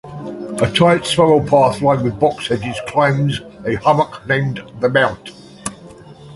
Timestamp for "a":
0.63-0.67, 3.67-3.75